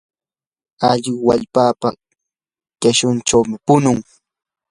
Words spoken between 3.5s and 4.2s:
punun.